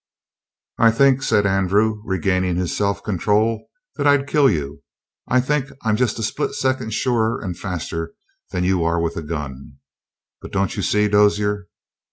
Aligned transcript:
"I 0.79 0.89
think," 0.89 1.21
said 1.21 1.45
Andrew, 1.45 2.01
regaining 2.03 2.55
his 2.55 2.75
self 2.75 3.03
control, 3.03 3.67
"that 3.97 4.07
I'd 4.07 4.25
kill 4.25 4.49
you. 4.49 4.81
I 5.27 5.39
think 5.39 5.67
I'm 5.83 5.95
just 5.95 6.17
a 6.17 6.23
split 6.23 6.55
second 6.55 6.91
surer 6.91 7.39
and 7.39 7.55
faster 7.55 8.15
than 8.49 8.63
you 8.63 8.83
are 8.83 8.99
with 8.99 9.15
a 9.15 9.21
gun. 9.21 9.73
But 10.41 10.51
don't 10.51 10.75
you 10.75 10.81
see, 10.81 11.07
Dozier?" 11.07 11.67